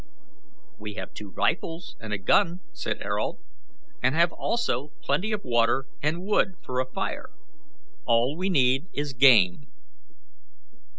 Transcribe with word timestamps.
"We 0.79 0.95
have 0.95 1.13
two 1.13 1.29
rifles 1.29 1.95
and 1.99 2.11
a 2.11 2.17
gun," 2.17 2.61
said 2.73 3.03
Ayrault, 3.03 3.37
"and 4.01 4.15
have 4.15 4.31
also 4.33 4.93
plenty 5.03 5.31
of 5.31 5.43
water, 5.43 5.85
and 6.01 6.25
wood 6.25 6.55
for 6.63 6.79
a 6.79 6.89
fire. 6.91 7.29
All 8.07 8.35
we 8.35 8.49
need 8.49 8.87
is 8.93 9.13
game." 9.13 9.67